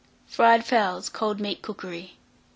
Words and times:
FRIED 0.25 0.65
FOWLS 0.65 1.09
(Cold 1.09 1.39
Meat 1.39 1.61
Cookery). 1.61 2.17